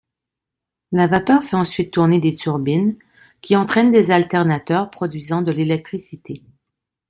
La 0.91 1.05
vapeur 1.05 1.43
fait 1.43 1.55
ensuite 1.55 1.93
tourner 1.93 2.19
des 2.19 2.35
turbines 2.35 2.97
qui 3.41 3.55
entraînent 3.55 3.91
des 3.91 4.09
alternateurs 4.09 4.89
produisant 4.89 5.43
de 5.43 5.51
l'électricité. 5.51 6.41